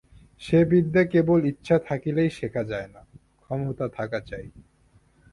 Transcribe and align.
সে 0.41 0.59
বিদ্যা 0.65 1.03
কেবল 1.03 1.39
ইচ্ছা 1.45 1.75
থাকিলেই 1.79 2.29
শেখা 2.29 2.63
যায় 2.63 2.89
না, 2.95 3.01
ক্ষমতা 3.41 3.85
থাকা 3.89 4.19
চাই। 4.29 4.45